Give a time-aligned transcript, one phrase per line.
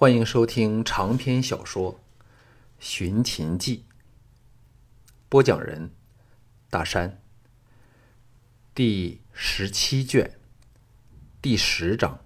[0.00, 1.92] 欢迎收听长篇小说
[2.78, 3.84] 《寻秦记》，
[5.28, 5.90] 播讲人：
[6.70, 7.20] 大山。
[8.74, 10.38] 第十七卷，
[11.42, 12.18] 第十章：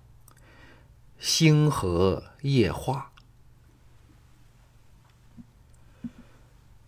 [1.19, 3.11] 星河夜话。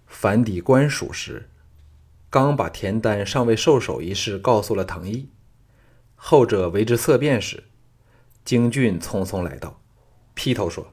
[0.06, 1.50] 樊抵官署时，
[2.30, 5.28] 刚把田丹尚未受首一事告诉了藤毅，
[6.14, 7.64] 后者为之色变时，
[8.44, 9.80] 京俊匆匆来到。
[10.36, 10.92] 劈头说：“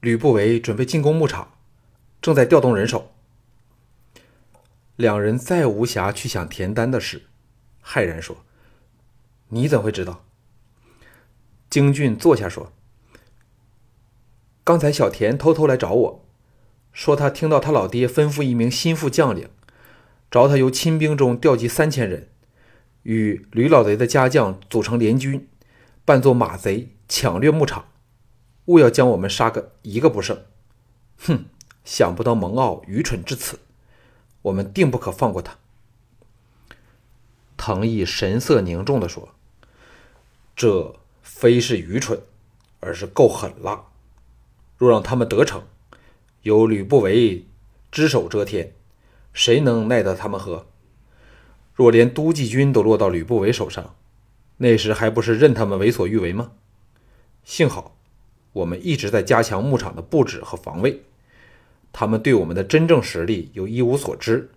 [0.00, 1.52] 吕不韦准备进攻牧场，
[2.22, 3.12] 正在调动人手。”
[4.96, 7.22] 两人再无暇去想田丹的事，
[7.84, 8.38] 骇然说
[9.50, 10.24] ：“你怎会知道？”
[11.70, 12.72] 京俊坐下说
[14.64, 16.24] ：“刚才小田偷偷来找我，
[16.92, 19.50] 说他听到他老爹吩咐一名心腹将领，
[20.30, 22.30] 找他由亲兵中调集三千人，
[23.02, 25.46] 与吕老贼的家将组成联军，
[26.06, 27.86] 扮作马贼。”抢掠牧场，
[28.66, 30.44] 务要将我们杀个一个不剩！
[31.18, 31.46] 哼，
[31.84, 33.58] 想不到蒙骜愚蠢至此，
[34.42, 35.56] 我们定不可放过他。
[37.56, 39.30] 藤毅神色凝重地说
[40.54, 42.20] ：“这非是愚蠢，
[42.80, 43.86] 而是够狠了。
[44.76, 45.62] 若让他们得逞，
[46.42, 47.46] 有吕不韦
[47.90, 48.74] 只手遮天，
[49.32, 50.66] 谁能奈得他们何？
[51.74, 53.96] 若连都记军都落到吕不韦手上，
[54.58, 56.52] 那时还不是任他们为所欲为吗？”
[57.48, 57.96] 幸好，
[58.52, 61.02] 我们一直在加强牧场的布置和防卫，
[61.94, 64.50] 他们对我们的真正实力又一无所知。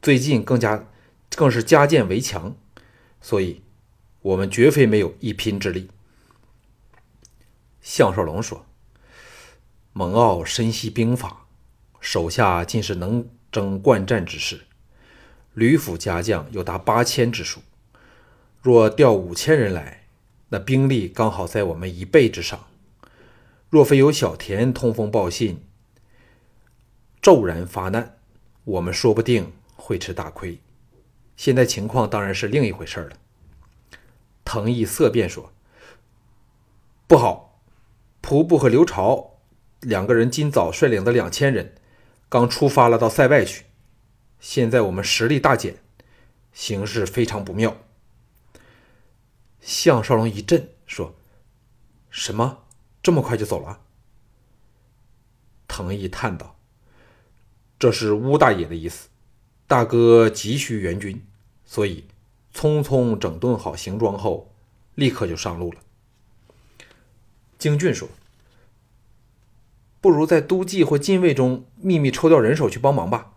[0.00, 0.88] 最近更加
[1.36, 2.56] 更是加建围墙，
[3.20, 3.60] 所以，
[4.22, 5.90] 我们绝非没有一拼之力。
[7.82, 8.64] 项少龙说
[9.92, 11.44] ：“蒙奥深悉兵法，
[12.00, 14.62] 手下尽是能征惯战之士，
[15.52, 17.60] 吕府家将有达八千之数，
[18.62, 20.04] 若调五千人来。”
[20.48, 22.66] 那兵力刚好在我们一倍之上，
[23.68, 25.64] 若非有小田通风报信，
[27.20, 28.18] 骤然发难，
[28.62, 30.60] 我们说不定会吃大亏。
[31.36, 33.16] 现在情况当然是另一回事了。
[34.44, 35.52] 藤毅色变说
[37.08, 37.60] ：“不好，
[38.22, 39.40] 仆部和刘朝
[39.80, 41.74] 两个人今早率领的两千人，
[42.28, 43.64] 刚出发了到塞外去。
[44.38, 45.78] 现在我们实力大减，
[46.52, 47.76] 形势非常不妙。”
[49.66, 51.12] 项少龙一震，说
[52.08, 52.62] ：“什么？
[53.02, 53.80] 这么快就走了？”
[55.66, 56.56] 藤毅叹道
[57.76, 59.08] ：“这是乌大爷的意思，
[59.66, 61.20] 大哥急需援军，
[61.64, 62.04] 所以
[62.54, 64.54] 匆匆整顿好行装后，
[64.94, 65.80] 立刻就上路了。”
[67.58, 68.08] 京俊说
[70.00, 73.32] ：“不如在都记或禁卫中秘密抽调人手去帮忙吧。”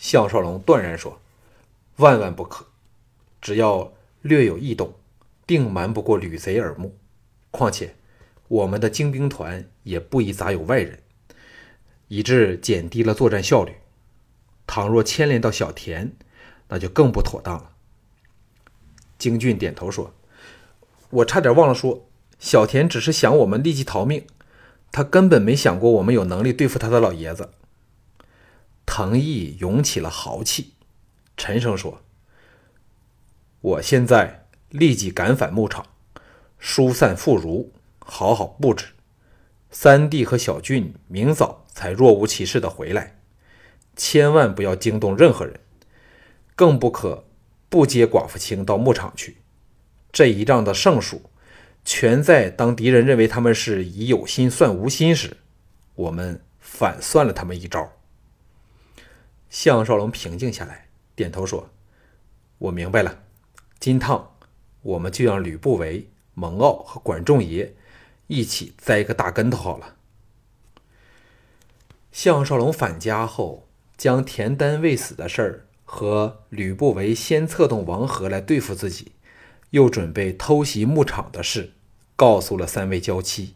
[0.00, 1.20] 项少龙断然说
[1.98, 2.66] ：“万万不可！
[3.40, 3.92] 只要……”
[4.26, 4.94] 略有异动，
[5.46, 6.98] 定瞒不过吕贼耳目。
[7.50, 7.94] 况且，
[8.48, 11.02] 我们的精兵团也不宜杂有外人，
[12.08, 13.72] 以致减低了作战效率。
[14.66, 16.12] 倘若牵连到小田，
[16.68, 17.72] 那就更不妥当了。
[19.18, 20.12] 京俊点头说
[21.08, 22.08] ：“我差点忘了说，
[22.38, 24.26] 小田只是想我们立即逃命，
[24.92, 27.52] 他根本没想过我们有能力对付他的老爷子。”
[28.84, 30.74] 藤毅涌起了豪气，
[31.36, 32.02] 沉声说。
[33.66, 35.84] 我现在立即赶返牧场，
[36.56, 37.66] 疏散妇孺，
[37.98, 38.92] 好好布置。
[39.72, 43.18] 三弟和小俊明早才若无其事的回来，
[43.96, 45.58] 千万不要惊动任何人，
[46.54, 47.24] 更不可
[47.68, 49.38] 不接寡妇清到牧场去。
[50.12, 51.22] 这一仗的胜数，
[51.84, 55.38] 全在当敌人认为他们是以有心算无心时，
[55.96, 57.90] 我们反算了他们一招。
[59.50, 61.68] 项少龙平静下来，点头说
[62.58, 63.22] ：“我明白了。”
[63.78, 64.32] 金趟，
[64.82, 67.74] 我们就让吕不韦、蒙骜和管仲爷
[68.26, 69.96] 一起栽个大跟头好了。
[72.10, 79.12] 项少龙返家后，将田丹未死的事儿和吕不韦先策动王和来对付自己，
[79.70, 81.72] 又准备偷袭牧场的事，
[82.16, 83.54] 告诉了三位娇妻，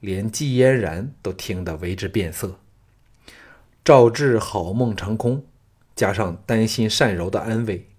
[0.00, 2.60] 连季嫣然都听得为之变色。
[3.84, 5.44] 赵志好梦成空，
[5.96, 7.90] 加上担心善柔的安危。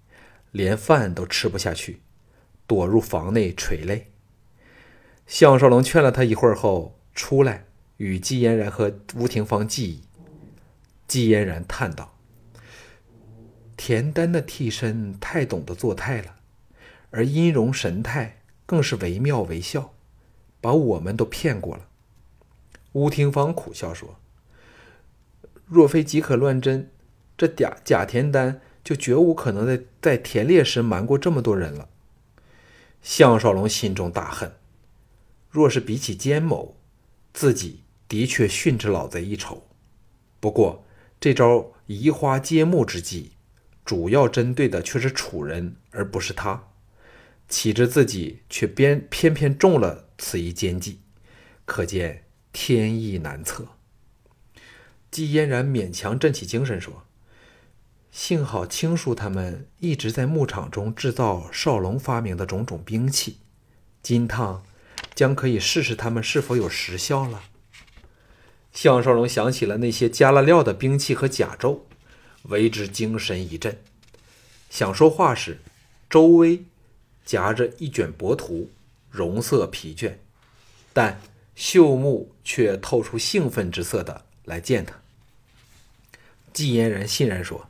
[0.56, 2.00] 连饭都吃不下去，
[2.66, 4.10] 躲入房内垂泪。
[5.26, 7.66] 项少龙劝了他一会儿后，出来
[7.98, 10.04] 与季嫣然和吴廷芳计议。
[11.06, 12.16] 季嫣然叹道
[13.76, 16.36] ：“田丹的替身太懂得做态了，
[17.10, 19.92] 而音容神态更是惟妙惟肖，
[20.62, 21.86] 把我们都骗过了。”
[22.92, 24.18] 吴廷芳苦笑说
[25.66, 26.90] ：“若非即可乱真，
[27.36, 31.88] 这假假田丹。”就绝无可能在在田猎时瞒过这么多人了。
[33.02, 34.52] 项少龙心中大恨，
[35.50, 36.76] 若是比起奸谋，
[37.34, 39.66] 自己的确逊之老贼一筹。
[40.38, 40.86] 不过
[41.18, 43.32] 这招移花接木之计，
[43.84, 46.68] 主要针对的却是楚人，而不是他。
[47.48, 51.00] 岂知自己却偏偏偏中了此一奸计，
[51.64, 52.22] 可见
[52.52, 53.66] 天意难测。
[55.10, 57.02] 季嫣然勉强振起精神说
[58.16, 63.36] ：“幸好青叔他们一直在牧场中制造少龙发明的种种兵器，
[64.02, 64.64] 金烫
[65.14, 67.44] 将可以试试他们是否有实效了。”
[68.72, 71.80] 项少龙想起了那些加了料的兵器和甲胄，
[72.44, 73.78] 为之精神一振。
[74.70, 75.60] 想说话时，
[76.08, 76.64] 周威。
[77.22, 78.70] 夹着一卷薄图，
[79.10, 80.14] 容色疲倦，
[80.92, 81.20] 但
[81.56, 84.94] 秀目却透出兴奋之色的来见他。
[86.52, 87.68] 季嫣然欣然说：“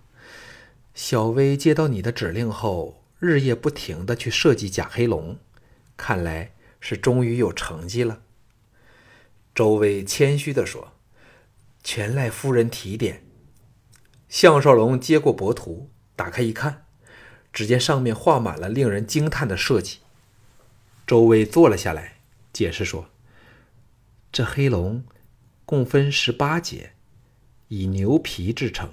[0.96, 5.38] 小薇接到你的指令后，日夜不停的去设计假黑龙，
[5.94, 8.22] 看来是终于有成绩了。”
[9.54, 10.94] 周薇谦虚的说
[11.84, 13.22] ：“全赖夫人提点。”
[14.31, 16.87] 项少龙接过薄图，打开一看。
[17.52, 19.99] 只见上面画满了令人惊叹的设计。
[21.06, 22.20] 周威坐了下来，
[22.54, 23.10] 解释说
[24.32, 25.04] ：“这黑龙
[25.66, 26.92] 共分十八节，
[27.69, 28.92] 以牛皮制成，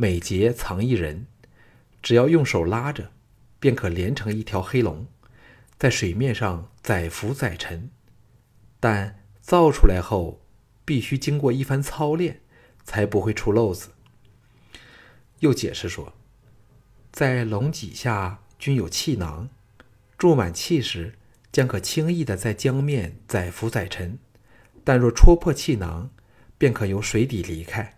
[0.00, 1.26] 每节藏一人，
[2.00, 3.10] 只要用手拉着，
[3.58, 5.08] 便可连成一条黑龙，
[5.76, 7.90] 在水面上载浮载沉。
[8.78, 10.40] 但造出来后，
[10.84, 12.42] 必须经过一番操练，
[12.84, 13.88] 才不会出漏子。”
[15.40, 16.14] 又解释说。
[17.10, 19.48] 在龙脊下均有气囊，
[20.16, 21.18] 注满气时，
[21.50, 24.18] 将可轻易的在江面载浮载沉；
[24.84, 26.10] 但若戳破气囊，
[26.56, 27.97] 便可由水底离开。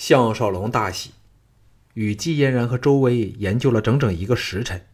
[0.00, 1.10] 项少龙大喜，
[1.92, 4.86] 与季嫣然和周威研究了整整一个时辰，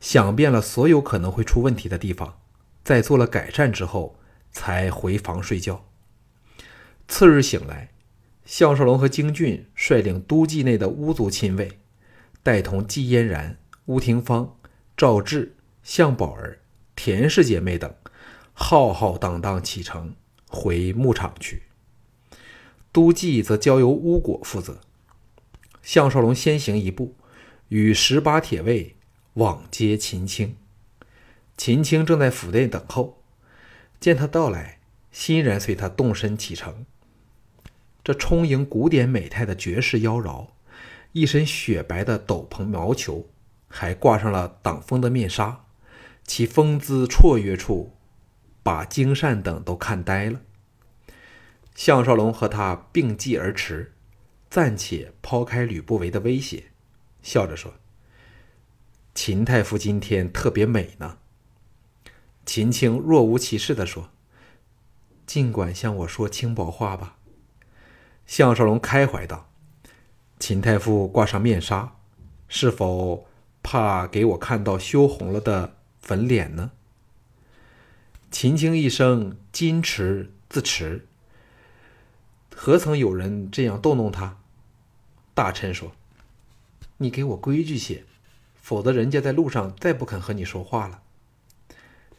[0.00, 2.38] 想遍了所有可能会出问题的地方，
[2.82, 4.18] 在做了改善之后，
[4.50, 5.84] 才回房睡觉。
[7.06, 7.90] 次日醒来，
[8.46, 11.78] 项少龙和京俊率领都记内的巫族亲卫。
[12.42, 14.56] 带同季嫣然、吴廷芳、
[14.96, 16.60] 赵志、向宝儿、
[16.94, 17.94] 田氏姐妹等，
[18.54, 20.16] 浩浩荡荡启程
[20.48, 21.64] 回牧场去。
[22.96, 24.80] 都记则交由巫果负责。
[25.82, 27.14] 项少龙先行一步，
[27.68, 28.96] 与十八铁卫
[29.34, 30.56] 往接秦青。
[31.58, 33.18] 秦青正在府内等候，
[34.00, 34.78] 见他到来，
[35.12, 36.86] 欣然随他动身启程。
[38.02, 40.46] 这充盈古典美态的绝世妖娆。
[41.12, 43.26] 一身雪白的斗篷毛球，
[43.68, 45.66] 还挂上了挡风的面纱，
[46.24, 47.92] 其风姿绰约处，
[48.62, 50.40] 把金善等都看呆了。
[51.76, 53.92] 项少龙和他并继而驰，
[54.48, 56.72] 暂且抛开吕不韦的威胁，
[57.22, 57.74] 笑着说
[59.14, 61.18] ：“秦太傅今天特别美呢。”
[62.46, 64.08] 秦青若无其事地说
[65.26, 67.18] ：“尽管向我说轻薄话吧。”
[68.26, 69.50] 项少龙开怀道。
[70.38, 71.96] 秦太傅挂上面纱，
[72.48, 73.26] 是否
[73.62, 76.72] 怕给我看到羞红了的粉脸呢？
[78.30, 81.06] 秦青一声矜持自持，
[82.58, 84.38] 何曾有人这样逗弄他？
[85.34, 85.92] 大臣说
[86.96, 88.04] ：“你给我规矩些，
[88.56, 91.02] 否则人家在路上再不肯和你说话了。”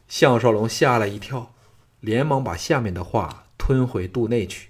[0.07, 1.55] 项少龙吓了一跳，
[1.99, 4.69] 连忙把下面的话吞回肚内去。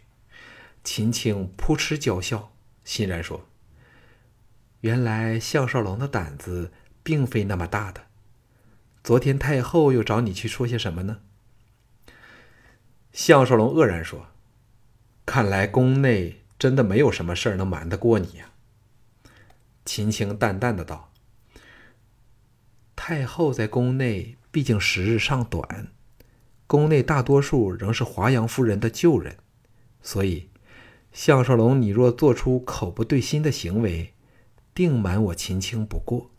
[0.86, 2.54] 秦青扑哧娇笑。
[2.86, 3.46] 欣然说
[4.80, 6.72] ：“原来项少龙的胆子
[7.04, 8.06] 并非那么大的。
[9.04, 11.20] 昨天太后又找你去说些什么呢？”
[13.12, 14.28] 项少龙愕然说
[15.28, 18.50] ：“看来宫内真的没有什么事儿能瞒得过你呀。”
[19.86, 21.12] 秦青淡淡的道
[22.96, 25.90] ：“太后在宫内毕竟时日尚短，
[26.66, 29.38] 宫内大多数仍是华阳夫人的旧人，
[30.02, 30.50] 所以。”
[31.14, 34.14] 项少龙，你若做出口不对心的行为，
[34.76, 36.30] 定瞒我秦青不过。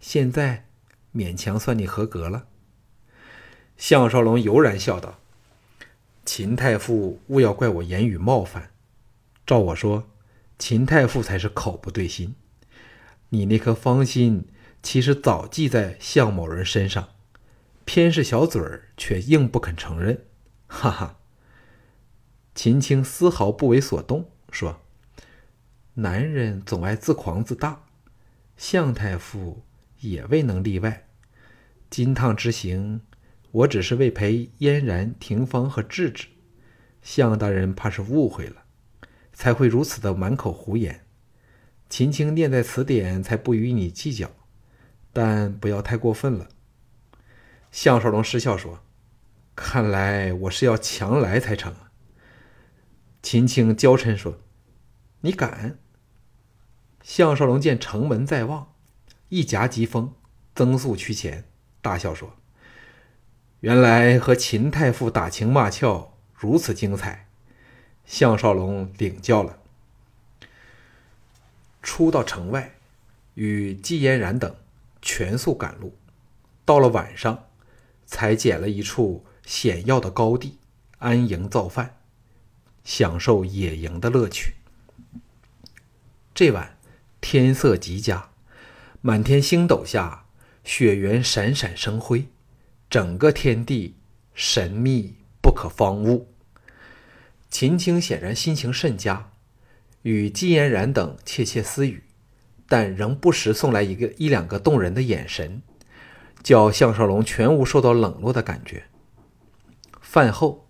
[0.00, 0.68] 现在
[1.12, 2.46] 勉强算你合格了。
[3.76, 5.18] 项少龙悠然笑道
[6.30, 8.74] ：“秦太傅勿要怪我言语冒犯。
[9.46, 10.10] 照我说，
[10.58, 12.34] 秦太傅才是口不对心。
[13.30, 14.46] 你那颗芳心
[14.82, 17.08] 其实早记在向某人身上，
[17.86, 20.26] 偏是小嘴儿却硬不肯承认。
[20.66, 21.18] 哈哈。”
[22.54, 24.82] 秦青丝毫不为所动，说
[25.94, 27.86] ：“男人总爱自狂自大，
[28.58, 29.62] 向太傅
[30.00, 31.08] 也未能例外。
[31.88, 33.00] 金烫之行，
[33.50, 36.26] 我只是为陪嫣然、廷芳和智智。
[37.00, 38.64] 向大人怕是误会了，
[39.32, 41.06] 才会如此的满口胡言。
[41.88, 44.30] 秦青念在词典，才不与你计较，
[45.12, 46.48] 但不要太过分了。”
[47.72, 48.80] 项少龙失笑说
[49.54, 51.92] ：“看来我是要强来才成啊！
[53.22, 54.38] 秦青娇嗔说
[55.22, 55.78] ：“你敢？”
[57.02, 58.74] 项少龙见城门在望，
[59.28, 60.14] 一夹疾风，
[60.54, 61.44] 增速趋前，
[61.80, 62.34] 大笑说
[63.60, 67.26] ：“原来和秦太傅打情骂俏如此精彩。”
[68.06, 69.58] 项少龙领教了。
[71.82, 72.74] 出到城外，
[73.34, 74.54] 与季嫣然等
[75.02, 75.96] 全速赶路，
[76.64, 77.44] 到了晚上，
[78.06, 79.24] 才捡了一处。
[79.44, 80.58] 险要的高地，
[80.98, 81.96] 安营造饭，
[82.84, 84.56] 享受野营的乐趣。
[86.34, 86.76] 这晚
[87.22, 88.28] 天色极佳，
[89.00, 90.26] 满天星斗下，
[90.64, 92.28] 雪原闪闪生辉，
[92.90, 93.96] 整个天地
[94.34, 96.32] 神秘不可方物。
[97.50, 99.30] 秦青显然心情甚佳，
[100.02, 102.04] 与季嫣然等窃窃私语，
[102.68, 105.62] 但仍不时送来一个一两个动人的眼神，
[106.42, 108.84] 叫项少龙全无受到冷落的感觉。
[110.00, 110.68] 饭后，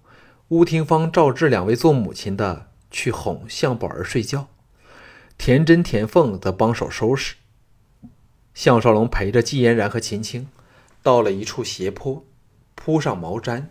[0.48, 4.48] 乌廷芳召致两位做母亲的去哄向宝儿睡觉，
[5.36, 7.36] 田真、田凤则帮手收拾。
[8.54, 10.48] 项少龙陪着季嫣然和秦青，
[11.08, 12.22] 到了一处斜坡，
[12.74, 13.68] 铺上毛毡，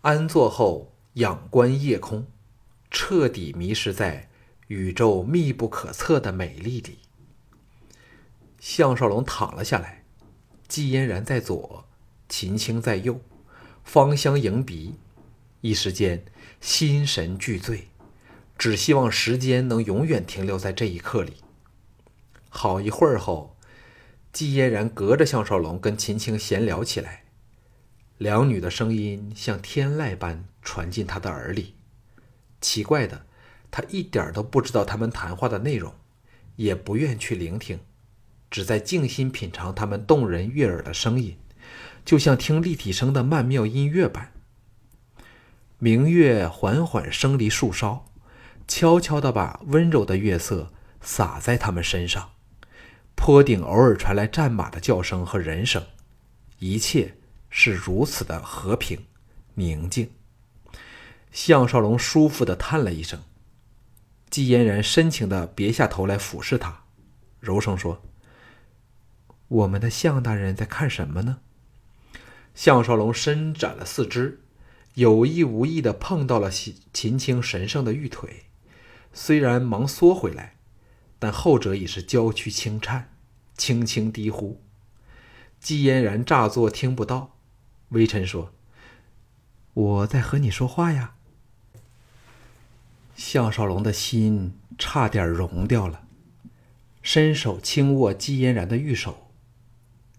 [0.00, 2.26] 安坐后仰观夜空，
[2.90, 4.30] 彻底迷失在
[4.68, 7.00] 宇宙密不可测的美丽里。
[8.58, 10.02] 项少龙躺了下来，
[10.66, 11.84] 季嫣然在左，
[12.26, 13.20] 秦青在右。
[13.84, 14.94] 芳香迎鼻，
[15.60, 16.24] 一时间
[16.58, 17.88] 心神俱醉，
[18.56, 21.34] 只希望时间能永远停留在这一刻里。
[22.48, 23.55] 好一会儿后，
[24.36, 27.24] 季嫣然隔着项少龙跟秦青闲聊起来，
[28.18, 31.74] 两女的声音像天籁般传进他的耳里。
[32.60, 33.24] 奇怪的，
[33.70, 35.94] 他一点都不知道他们谈话的内容，
[36.56, 37.80] 也不愿去聆听，
[38.50, 41.38] 只在静心品尝他们动人悦耳的声音。
[42.04, 44.34] 就像听立体声的曼妙音乐般，
[45.78, 48.04] 明月缓缓升离树梢，
[48.68, 52.32] 悄悄地把温柔的月色洒在他们身上。
[53.16, 55.84] 坡顶偶尔传来战马的叫声和人声，
[56.60, 57.16] 一切
[57.50, 59.04] 是如此的和平
[59.54, 60.10] 宁静。
[61.32, 63.20] 项少龙舒服的叹了一声，
[64.30, 66.84] 季嫣然深情的别下头来俯视他，
[67.40, 68.00] 柔声说
[69.48, 71.38] ：“我们的项大人在看什么呢？”
[72.54, 74.40] 项少龙伸展了四肢，
[74.94, 78.44] 有意无意的碰到了秦青神圣的玉腿，
[79.12, 80.55] 虽然忙缩回来，
[81.18, 83.12] 但后者已是娇躯轻颤，
[83.56, 84.60] 轻轻低呼。
[85.58, 87.36] 姬嫣然乍作听不到，
[87.88, 88.52] 微臣说
[89.74, 91.14] ：“我在和你说话呀。”
[93.16, 96.02] 项少龙的心差点融掉了，
[97.02, 99.28] 伸手轻握姬嫣然的玉手，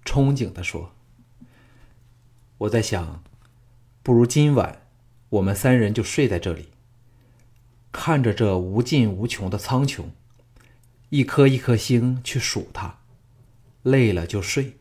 [0.04, 0.94] 憧憬地说。
[2.58, 3.24] 我在想，
[4.02, 4.82] 不如今晚
[5.30, 6.70] 我们三人就睡在这里，
[7.92, 10.06] 看着这无尽无穷的苍穹，
[11.10, 13.00] 一颗一颗星去数它，
[13.82, 14.78] 累了就睡，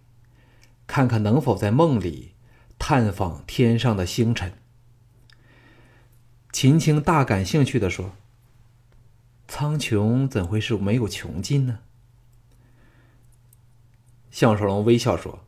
[0.87, 2.33] 看看能否在梦里
[2.79, 4.53] 探访天上的星辰。
[6.53, 8.13] 秦青大感兴趣的说
[9.47, 11.81] ：“苍穹怎会是没有穷尽呢？”
[14.33, 15.45] 项少龙微笑说。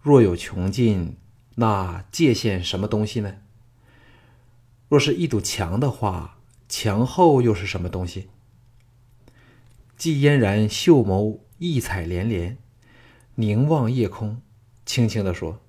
[0.00, 1.16] 若有穷尽，
[1.56, 3.36] 那界限什么东西呢？
[4.88, 6.38] 若是一堵墙的话，
[6.68, 8.28] 墙后又是什么东西？
[10.02, 12.58] 季嫣然秀眸异彩连连，
[13.36, 14.42] 凝望夜空，
[14.84, 15.60] 轻轻的说：“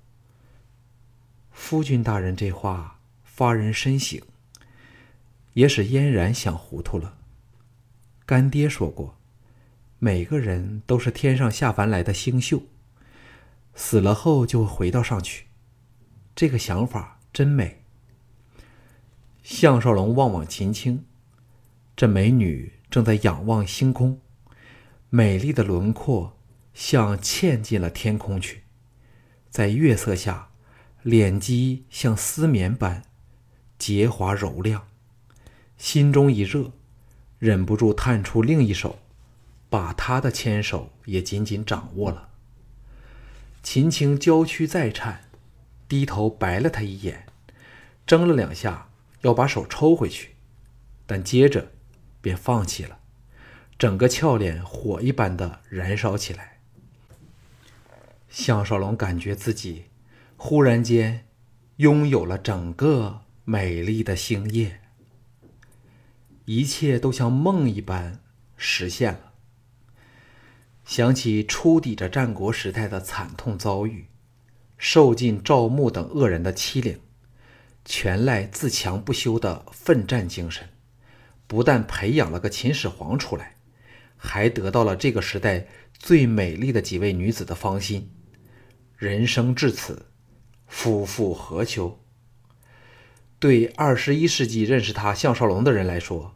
[1.54, 4.20] 夫君大人这话发人深省，
[5.52, 7.16] 也使嫣然想糊涂了。
[8.26, 9.16] 干爹说过，
[10.00, 12.66] 每个人都是天上下凡来的星宿。”
[13.76, 15.46] 死了后就会回到上去，
[16.34, 17.84] 这个想法真美。
[19.44, 21.04] 项少龙望望秦青，
[21.94, 24.20] 这美女正在仰望星空，
[25.16, 26.36] 美丽的轮廓
[26.72, 28.64] 像嵌进了天空去，
[29.48, 30.48] 在月色下，
[31.04, 33.04] 脸肌像丝绵般
[33.78, 34.88] 洁滑柔亮，
[35.78, 36.72] 心中一热，
[37.38, 38.98] 忍不住探出另一手，
[39.70, 42.30] 把她的牵手也紧紧掌握了。
[43.62, 45.30] 秦青娇躯再颤，
[45.86, 47.26] 低头白了他一眼，
[48.04, 48.88] 怔了两下，
[49.20, 50.34] 要把手抽回去，
[51.06, 51.70] 但接着
[52.20, 52.98] 便放弃了，
[53.78, 56.60] 整个俏脸火一般的燃烧起来。
[58.28, 59.84] 项少龙感觉自己
[60.36, 61.26] 忽然间
[61.76, 64.80] 拥有了整个美丽的星夜，
[66.44, 68.20] 一切都像梦一般
[68.56, 69.32] 实现了。
[70.84, 74.06] 想起初抵着战国时代的惨痛遭遇，
[74.76, 77.00] 受尽赵牧等恶人的欺凌，
[77.84, 80.68] 全赖自强不休的奋战精神，
[81.46, 83.53] 不但培养了个秦始皇出来，
[84.24, 88.10] 还得到了这个时代最美丽的几位女子的芳心。
[88.96, 90.06] 人生至此，
[90.66, 92.00] 夫复何求？
[93.38, 96.34] 对二十一世纪认识他项少龙的人来说，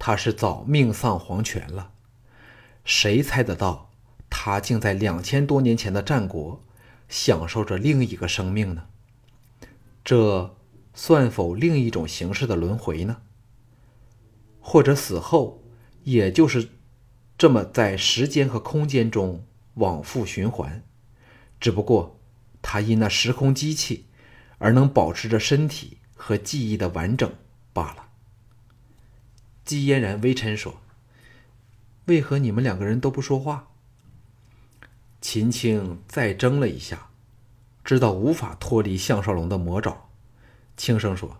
[0.00, 1.92] 他是早命丧黄泉了。
[2.84, 3.92] 谁猜得到？
[4.28, 6.64] 他竟在两千多年前的战国，
[7.08, 8.88] 享受着另一个生命呢？
[10.04, 10.56] 这
[10.92, 13.18] 算否另一种形式的轮回呢？
[14.60, 15.62] 或者死后，
[16.02, 16.68] 也就是
[17.42, 19.44] 这么在时间和空间中
[19.74, 20.84] 往复循环，
[21.58, 22.20] 只不过
[22.62, 24.06] 他因那时空机器
[24.58, 27.34] 而能保持着身体和记忆的完整
[27.72, 28.10] 罢了。
[29.64, 30.82] 季嫣然微嗔说
[32.06, 33.70] ：“为何你们两个人都不说话？”
[35.20, 37.08] 秦青再怔了一下，
[37.82, 40.10] 知道无法脱离项少龙的魔爪，
[40.76, 41.38] 轻声说：“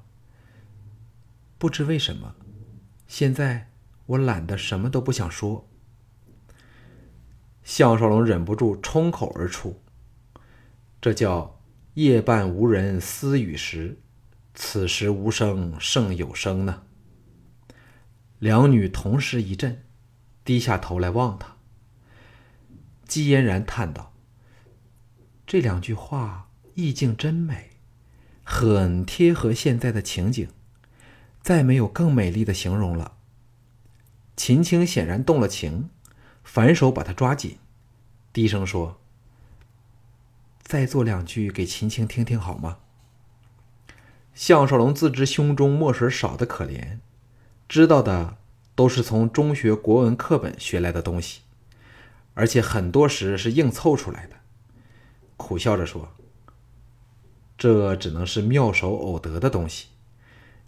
[1.59, 2.35] 不知为什么，
[3.07, 3.71] 现在
[4.07, 5.65] 我懒得什么都不想说。”
[7.63, 9.81] 项少龙忍不住冲口而出
[11.01, 11.61] ：“这叫
[11.95, 13.99] 夜半无人私语时，
[14.55, 16.83] 此时无声胜有声呢。”
[18.39, 19.85] 两女同时一震，
[20.45, 21.57] 低下头来望他。
[23.07, 24.13] 姬嫣然叹道
[25.47, 27.71] ：“这两句话意境真美，
[28.43, 30.49] 很贴合现在的情景，
[31.41, 33.19] 再没有更美丽的形容了。”
[34.35, 35.91] 秦青显然动了情，
[36.53, 37.57] 反手把他抓紧，
[38.31, 39.01] 低声说
[40.63, 42.77] ：“再做两句给秦青听听好吗？”
[44.37, 46.99] 项少龙自知胸中墨水少的可怜，
[47.67, 48.37] 知道的
[48.75, 51.41] 都是从中学国文课本学来的东西。
[52.35, 54.37] 而且很多时是硬凑出来的，
[55.39, 56.11] 苦笑着说
[57.57, 59.87] ：“这只能是妙手偶得的东西，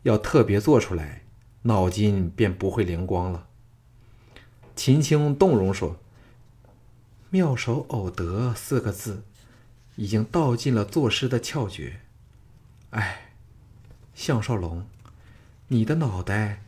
[0.04, 1.24] 要特别做出来，
[1.64, 3.48] 脑筋便不会灵光了。”
[4.76, 5.98] 秦青动容说
[7.30, 9.22] ：“妙手偶得四个字，
[9.96, 12.00] 已经道尽了作诗的窍诀。
[12.90, 13.32] 哎，
[14.14, 14.86] 项少龙，
[15.68, 16.62] 你的脑袋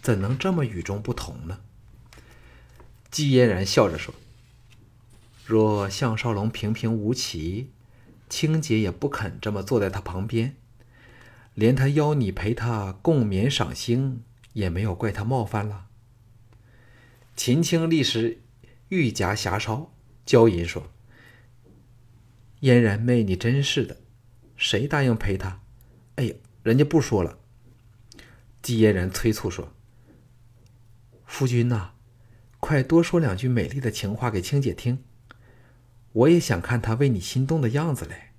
[0.00, 1.60] 怎能这么与众不同呢？”
[3.10, 4.14] 姬嫣然笑着说。
[5.44, 7.70] 若项少龙平平无奇，
[8.28, 10.54] 青姐也不肯这么坐在他旁边，
[11.54, 15.86] 连他邀你陪他共眠赏星，也没有怪他冒犯了。
[17.42, 18.42] 秦青立时
[18.90, 19.94] 玉颊霞烧，
[20.26, 20.92] 娇吟说
[22.60, 23.96] ：“嫣然妹，你真是的，
[24.56, 25.62] 谁答应陪他？
[26.16, 27.38] 哎呀，人家不说了。”
[28.60, 29.72] 姬嫣然催促说
[31.24, 31.92] ：“夫君呐，
[32.58, 35.02] 快多说两句美丽的情话给青姐听。”
[36.12, 38.32] 我也想看他为你心动的样子嘞。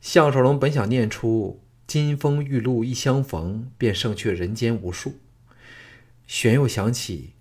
[0.00, 5.20] 项少龙本想念出“金风玉露一相逢，便胜却人间无数”，
[6.32, 7.34] 玄又想起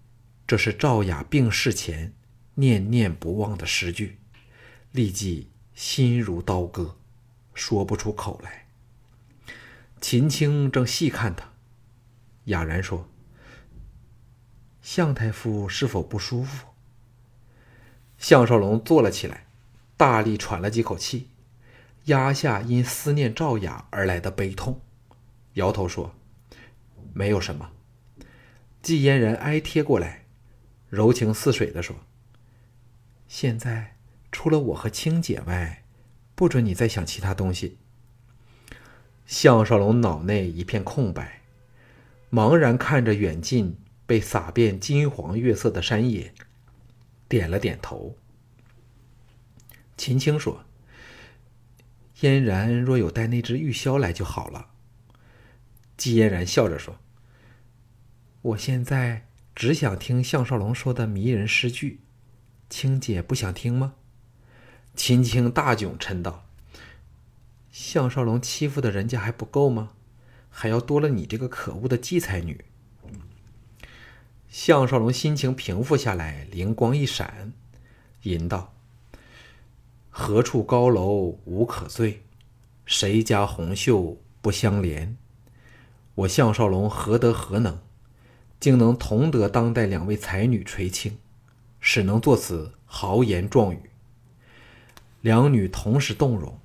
[0.46, 2.14] 这是赵雅病逝前
[2.56, 4.20] 念念不忘的诗句，
[4.92, 6.98] 立即心如刀割，
[7.54, 8.68] 说不出口来。
[10.02, 11.54] 秦青正细看他，
[12.44, 13.08] 哑然说
[14.84, 16.68] ：“向太傅是否不舒服？”
[18.20, 19.48] 项少龙坐了起来，
[19.96, 21.30] 大力喘了几口气，
[22.08, 24.82] 压下因思念赵雅而来的悲痛，
[25.54, 26.14] 摇头说
[27.16, 27.72] ：“没有什么。”
[28.82, 30.26] 季嫣然挨贴过来，
[30.89, 31.96] 柔情似水的说
[33.28, 33.96] ：“现在
[34.32, 35.84] 除了我和青姐外，
[36.34, 37.78] 不准你再想其他东西。”
[39.28, 41.41] 项少龙脑内一片空白，
[42.32, 46.34] 茫然看着远近被洒遍金黄月色的山野。
[47.30, 48.17] 点了点头。
[49.96, 50.65] 秦青说
[52.20, 54.72] ：“嫣然若有带那只玉箫来就好了。”
[55.96, 56.98] 季嫣然笑着说
[58.42, 62.00] ：“我现在只想听项少龙说的迷人诗句，
[62.70, 63.94] 青姐不想听吗？”
[64.96, 66.46] 秦青大窘，嗔道
[67.72, 69.92] ：“项少龙欺负的人家还不够吗？
[70.50, 72.66] 还要多了你这个可恶的季才女。”
[74.50, 77.54] 项少龙心情平复下来，灵光一闪，
[78.24, 78.74] 吟道
[80.10, 82.24] ：“何处高楼无可醉，
[82.86, 85.16] 谁家红袖不相连？
[86.16, 87.80] 我项少龙何德何能，
[88.62, 91.17] 竟能同得当代两位才女垂青，
[91.82, 93.89] 使能作此豪言壮语？”
[95.19, 96.58] 两女同时动容，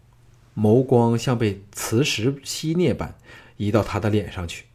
[0.54, 3.18] 眸光像被磁石吸啮般
[3.56, 4.66] 移到他的脸上去。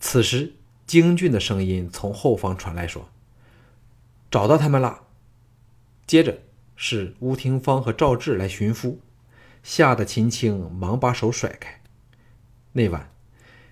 [0.00, 0.54] 此时。
[0.84, 3.08] 京俊的声音从后方传来，说
[4.30, 5.04] ：“找到他们了。”
[6.06, 6.40] 接着
[6.76, 8.98] 是吴廷芳和赵志来寻夫，
[9.62, 11.80] 吓得秦青忙把手甩开。
[12.72, 13.10] 那晚，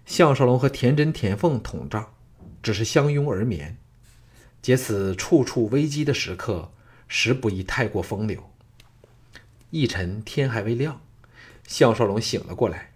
[0.07, 2.15] 项少龙和田真、田凤统帐，
[2.63, 3.77] 只是相拥而眠。
[4.63, 6.71] 借此处处危机的时刻，
[7.09, 8.51] 实不宜太过风流。
[9.71, 11.01] 一晨天还未亮，
[11.67, 12.93] 项少龙醒了过来，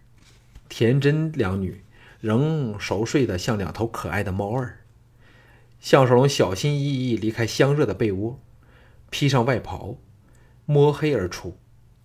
[0.69, 1.83] 田真两女
[2.21, 4.81] 仍熟睡得像两头可爱的猫儿。
[5.81, 8.39] 项少龙小心翼翼离开香热的被窝，
[9.09, 9.97] 披上外袍，
[10.67, 11.57] 摸黑而出，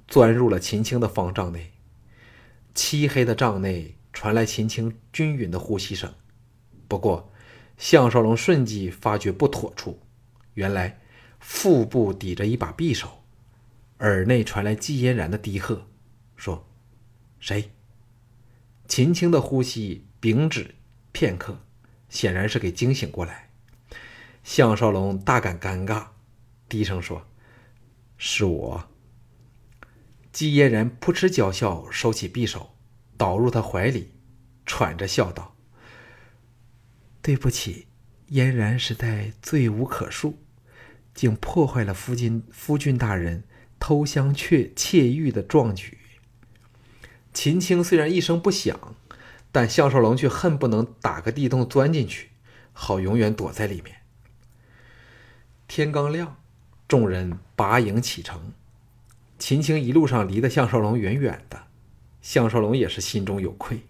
[0.08, 1.74] 钻入了秦青的方帐内。
[2.74, 6.14] 漆黑的帐内传来秦青均匀的呼吸声，
[6.88, 7.30] 不过。
[7.80, 10.02] 项少龙瞬即发觉不妥处，
[10.54, 11.00] 原来
[11.40, 13.24] 腹部抵着一把匕首，
[14.00, 15.88] 耳内传来季嫣然的低喝，
[16.36, 16.68] 说
[17.40, 17.72] ：“谁？”
[18.86, 20.76] 秦青的呼吸屏止
[21.14, 21.58] 片刻，
[22.10, 23.50] 显然是给惊醒过来。
[24.44, 26.08] 项少龙大感尴尬，
[26.68, 27.26] 低声说
[28.20, 28.90] ：“是我。”
[30.34, 32.76] 季嫣然扑哧娇笑，收起匕首，
[33.16, 34.12] 倒入他怀里，
[34.66, 35.56] 喘着笑道。
[37.22, 37.88] 对不起，
[38.28, 40.36] 嫣然实在罪无可恕，
[41.14, 43.44] 竟破坏了夫君夫君大人
[43.80, 45.98] 偷香却窃玉的壮举。
[47.34, 48.96] 秦青虽然一声不响，
[49.52, 52.30] 但项少龙却恨不能打个地洞钻进去，
[52.74, 53.98] 好永远躲在里面。
[55.68, 56.38] 天刚亮，
[56.88, 58.54] 众人拔营启程。
[59.38, 61.68] 秦青一路上离得项少龙远远的，
[62.22, 63.82] 项少龙也是心中有愧，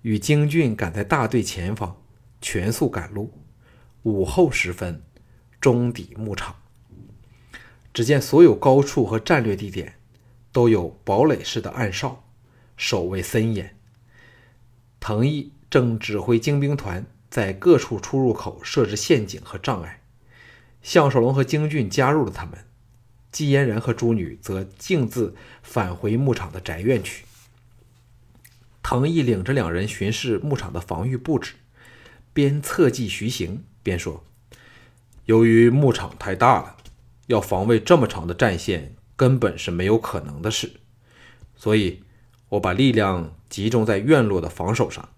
[0.00, 2.01] 与京俊赶在大队前方。
[2.42, 3.32] 全速赶路，
[4.02, 5.02] 午后时分，
[5.60, 6.56] 终抵牧场。
[7.94, 9.94] 只见所有高处和战略地点
[10.50, 12.24] 都有堡垒式的暗哨，
[12.76, 13.76] 守卫森严。
[14.98, 20.02] 藤毅正指挥精兵团在各处出入口设置陷阱和障碍，
[20.82, 22.64] 项少龙和京俊加入了他们，
[23.30, 27.24] 季嫣然和朱女则径自返回牧场的宅院去。
[28.82, 31.54] 藤毅领着两人巡视牧场的防御布置。
[32.34, 34.24] 边策计徐行，边说
[35.26, 36.76] ：“由于牧场太大了，
[37.26, 40.72] 要防卫这么长的战线，根本是没有可能的事。
[41.54, 42.02] 所以，
[42.48, 45.08] 我把力量集中在院落的防守上。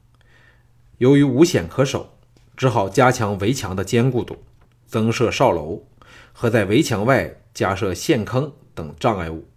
[0.98, 2.18] 由于无险可守，
[2.56, 4.44] 只好加强围墙的坚固度，
[4.86, 5.84] 增设哨楼，
[6.32, 9.48] 和在围墙外加设陷坑等障碍物。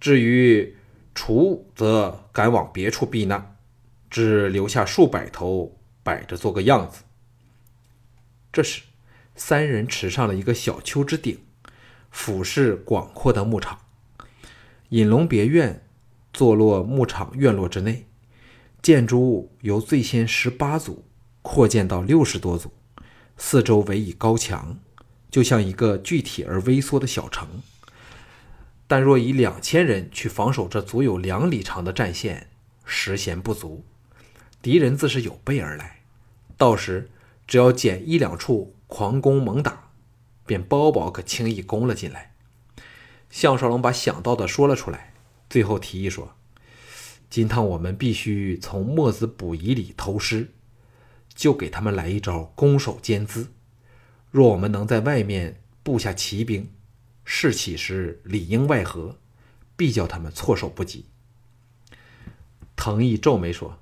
[0.00, 0.74] 至于
[1.14, 3.56] 除，则赶往别处避难，
[4.08, 7.02] 只留下数百头。”摆着做个样子。
[8.52, 8.82] 这时，
[9.34, 11.38] 三人持上了一个小丘之顶，
[12.10, 13.78] 俯视广阔的牧场。
[14.90, 15.86] 隐龙别院
[16.32, 18.06] 坐落牧场院落之内，
[18.82, 21.04] 建筑物由最先十八组
[21.40, 22.72] 扩建到六十多组，
[23.38, 24.78] 四周围以高墙，
[25.30, 27.62] 就像一个具体而微缩的小城。
[28.86, 32.50] 但若以两千人去防守这足有两里长的战线，
[32.84, 33.86] 实嫌不足。
[34.62, 36.02] 敌人自是有备而来，
[36.56, 37.10] 到时
[37.48, 39.90] 只要捡一两处狂攻猛打，
[40.46, 42.32] 便包保可轻易攻了进来。
[43.28, 45.14] 项少龙把想到的说了出来，
[45.50, 46.36] 最后提议说
[47.28, 50.52] ：“今趟我们必须从墨子补遗里偷师，
[51.34, 53.50] 就给他们来一招攻守兼资。
[54.30, 56.70] 若我们能在外面布下骑兵，
[57.24, 59.18] 士起时里应外合，
[59.76, 61.06] 必叫他们措手不及。”
[62.76, 63.81] 藤毅皱眉说。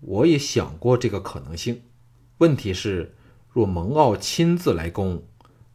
[0.00, 1.82] 我也想过这个可能性，
[2.38, 3.14] 问题是，
[3.48, 5.24] 若蒙骜亲自来攻，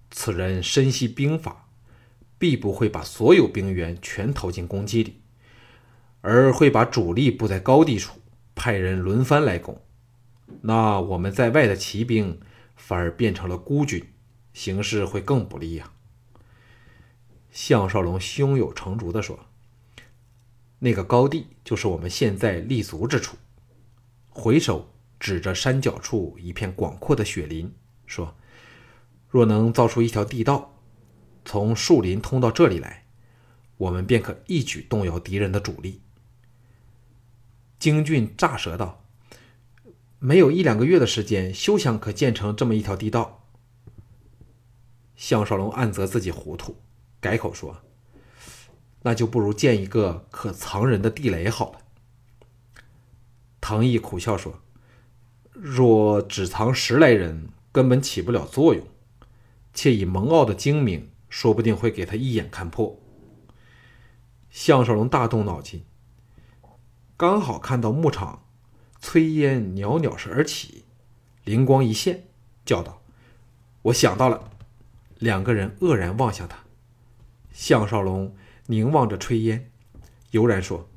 [0.10, 1.68] 此人深悉兵法，
[2.38, 5.22] 必不会把所有兵员全投进攻击里，
[6.22, 8.20] 而会把主力布在高地处，
[8.56, 9.82] 派人轮番来攻。
[10.62, 12.40] 那我们在外的骑兵
[12.76, 14.06] 反而变成了孤军，
[14.54, 15.92] 形势会更不利呀。
[17.52, 19.40] 项少龙胸有成竹地说
[20.80, 23.36] ：“那个高地就是我们现在立足之处。”
[24.34, 27.72] 回首指着山脚处一片广阔的雪林，
[28.08, 28.36] 说
[29.30, 30.74] ：“若能造出一条地道，
[31.44, 33.06] 从树林通到这里来，
[33.78, 36.02] 我们便可一举动摇敌人的主力。”
[37.78, 39.04] 京俊乍舌道
[40.18, 43.50] ：“没有一两个月的时间，休想可建成这么一条地道。”
[45.18, 46.78] 项少龙暗责自己糊涂，
[47.20, 47.82] 改口说
[49.04, 51.80] ：“那就不如建一个可藏人的地雷好了。”
[53.62, 54.60] 唐毅苦笑说
[55.54, 58.84] ：“若只藏十来人，根本起不了作用；
[59.74, 63.00] 且以蒙骜的精明，说不定会给他一眼看破。”
[64.50, 65.86] 项少龙大动脑筋，
[67.16, 68.44] 刚好看到牧场
[69.02, 70.84] 炊烟袅袅时而起，
[71.46, 72.26] 灵光一现，
[72.66, 73.02] 叫道
[73.84, 74.50] ：“我想到了！”
[75.20, 76.58] 两个人愕然望向他，
[77.54, 79.72] 项少龙凝望着炊烟，
[80.32, 80.90] 悠然说：“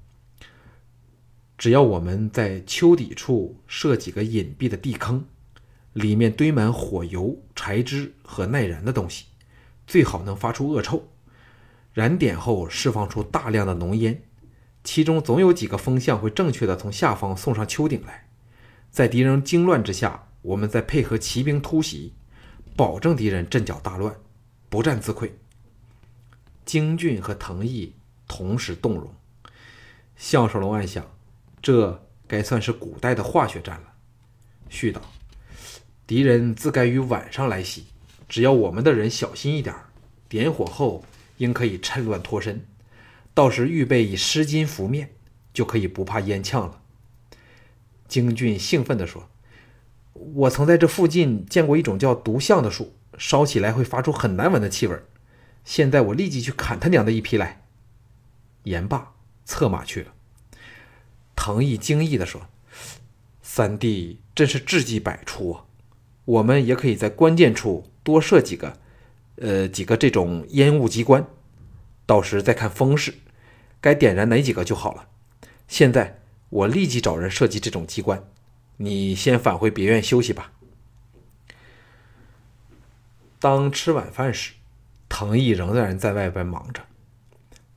[1.56, 5.24] 只要我们在丘底处设几个隐蔽的地坑，
[5.92, 9.26] 里面堆满火油、柴枝和耐燃的东西，
[9.86, 11.08] 最好能发出恶臭。
[11.92, 14.20] 燃点后释放出大量的浓烟，
[14.82, 18.26] 其中总有几个风向会正确的从下方送上丘顶来。
[18.90, 22.12] 在敌人惊乱之下，我们再配合骑兵突袭，
[22.74, 24.16] 保证敌人阵脚大乱，
[24.68, 25.30] 不战自溃。”
[26.66, 27.94] 京俊和藤毅
[28.26, 29.14] 同时动容。
[30.16, 31.06] 项少龙暗想：
[31.64, 33.94] 这该算是古代的化学战了。
[34.70, 35.00] 絮道
[36.06, 37.86] ：“敌人自该于晚上来袭，
[38.28, 39.74] 只要我们的人小心一点，
[40.28, 41.02] 点火后
[41.38, 42.66] 应可以趁乱脱身。
[43.32, 45.08] 到时预备以湿巾拂面，
[45.54, 46.82] 就可以不怕烟呛了。”
[48.06, 49.30] 京俊兴奋地说
[50.12, 55.00] ：“我曾在这附近见过一种叫毒橡的树，烧起来会发出很难闻的气味。”
[55.64, 57.64] 现在我立即去砍他娘的一批来。
[58.64, 59.14] 言罢，
[59.46, 60.12] 策马去了。
[61.36, 62.40] 藤毅惊异地说
[63.42, 65.64] ：“三弟真是智计百出啊！
[66.24, 68.78] 我们也可以在关键处多设几个，
[69.36, 71.26] 呃，几个这种烟雾机关，
[72.06, 73.14] 到时再看风势，
[73.80, 75.08] 该点燃哪几个就好了。
[75.68, 76.20] 现在
[76.50, 78.24] 我立即找人设计这种机关，
[78.78, 80.52] 你先返回别院休息吧。”
[83.40, 84.54] 当吃晚饭时。
[85.06, 86.82] 藤毅仍然在外边忙着，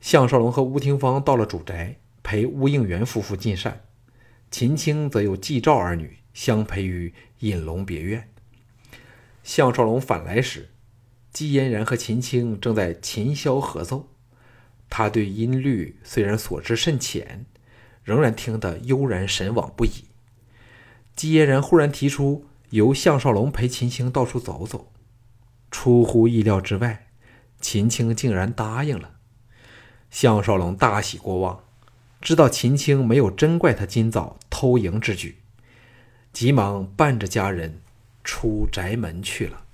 [0.02, 3.85] 项少龙和吴廷芳到了主宅，陪乌应元夫妇进膳。
[4.51, 8.29] 秦青则有季兆二女相陪于隐龙别院。
[9.43, 10.71] 项少龙返来时，
[11.31, 14.09] 季嫣然和秦青正在琴箫合奏。
[14.89, 17.45] 他对音律虽然所知甚浅，
[18.03, 20.09] 仍然听得悠然神往不已。
[21.15, 24.91] 季嫣然忽然提出由项少龙陪秦青到处走走，
[25.71, 27.07] 出乎意料之外。
[27.61, 29.13] 秦青竟然答应了，
[30.09, 31.63] 项少龙大喜过望，
[32.21, 35.38] 知道秦青没有真怪他今早偷营之举，
[36.34, 37.82] 急忙伴着家人
[38.23, 39.66] 出宅门去了。